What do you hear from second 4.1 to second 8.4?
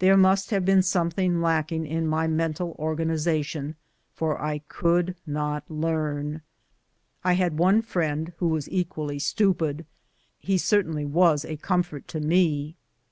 for I could not learn. I had one friend